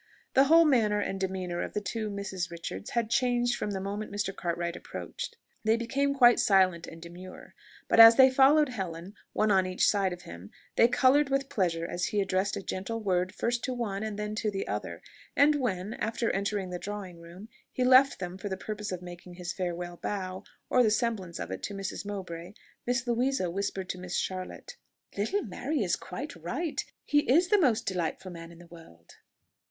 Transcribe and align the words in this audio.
The 0.33 0.45
whole 0.45 0.65
manner 0.65 0.99
and 0.99 1.19
demeanour 1.19 1.61
of 1.61 1.73
the 1.73 1.79
two 1.79 2.09
Misses 2.09 2.49
Richards 2.49 2.89
had 2.89 3.07
changed 3.07 3.55
from 3.55 3.69
the 3.69 3.79
moment 3.79 4.11
Mr. 4.11 4.35
Cartwright 4.35 4.75
approached. 4.75 5.37
They 5.63 5.77
became 5.77 6.15
quite 6.15 6.39
silent 6.39 6.87
and 6.87 6.99
demure; 6.99 7.53
but 7.87 7.99
as 7.99 8.15
they 8.15 8.31
followed 8.31 8.69
Helen, 8.69 9.13
one 9.33 9.51
on 9.51 9.67
each 9.67 9.87
side 9.87 10.11
of 10.11 10.23
him, 10.23 10.49
they 10.75 10.87
coloured 10.87 11.29
with 11.29 11.49
pleasure 11.49 11.85
as 11.85 12.05
he 12.05 12.19
addressed 12.19 12.57
a 12.57 12.63
gentle 12.63 12.99
word, 12.99 13.31
first 13.35 13.63
to 13.65 13.75
one, 13.75 14.01
then 14.15 14.33
to 14.37 14.49
the 14.49 14.67
other; 14.67 15.03
and 15.35 15.53
when, 15.53 15.93
after 15.93 16.31
entering 16.31 16.71
the 16.71 16.79
drawing 16.79 17.19
room, 17.19 17.47
he 17.71 17.83
left 17.83 18.17
them 18.17 18.39
for 18.39 18.49
the 18.49 18.57
purpose 18.57 18.91
of 18.91 19.03
making 19.03 19.35
his 19.35 19.53
farewell 19.53 19.97
bow, 19.97 20.43
or 20.67 20.81
the 20.81 20.89
semblance 20.89 21.37
of 21.37 21.51
it, 21.51 21.61
to 21.61 21.75
Mrs. 21.75 22.07
Mowbray, 22.07 22.55
Miss 22.87 23.05
Louisa 23.05 23.51
whispered 23.51 23.87
to 23.89 23.99
Miss 23.99 24.15
Charlotte, 24.17 24.77
"Little 25.15 25.43
Mary 25.43 25.83
is 25.83 25.95
quite 25.95 26.35
right: 26.35 26.83
he 27.05 27.19
is 27.31 27.49
the 27.49 27.61
most 27.61 27.85
delightful 27.85 28.31
man 28.31 28.51
in 28.51 28.57
the 28.57 28.65
world." 28.65 29.17